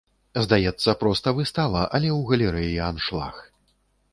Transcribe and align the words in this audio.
Здаецца, 0.45 0.95
проста 1.03 1.33
выстава, 1.39 1.81
але 1.99 2.09
ў 2.17 2.47
галерэі 2.47 2.77
аншлаг. 2.89 3.35